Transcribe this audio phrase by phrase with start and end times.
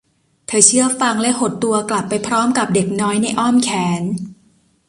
[0.47, 3.69] เธอเชื่อฟังและหดตตัวกลับไปพร้อมกับเด็กน้อยในอ้อมแข
[3.99, 4.01] น